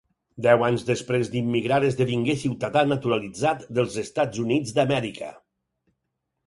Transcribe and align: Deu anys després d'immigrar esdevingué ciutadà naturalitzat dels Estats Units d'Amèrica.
Deu 0.43 0.63
anys 0.67 0.85
després 0.87 1.29
d'immigrar 1.33 1.77
esdevingué 1.89 2.37
ciutadà 2.45 2.85
naturalitzat 2.89 3.65
dels 3.81 4.01
Estats 4.07 4.43
Units 4.49 4.77
d'Amèrica. 4.81 5.33